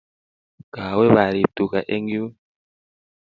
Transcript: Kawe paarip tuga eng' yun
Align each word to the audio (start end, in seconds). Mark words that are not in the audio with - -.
Kawe 0.75 1.05
paarip 1.15 1.49
tuga 1.57 1.79
eng' 1.93 2.11
yun 2.13 2.31